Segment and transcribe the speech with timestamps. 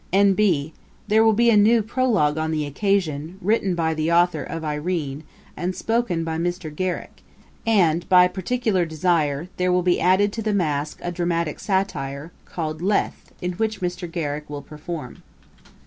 [0.11, 0.73] 'N.B.
[1.07, 5.21] There will be a new prologue on the occasion, written by the author of _Irene,
[5.55, 6.75] and spoken by Mr.
[6.75, 7.21] Garrick;
[7.67, 12.81] and, by particular desire, there will be added to the Masque a dramatick satire, called
[12.81, 14.11] Lethe, in which Mr.
[14.11, 15.21] Garrick will perform.'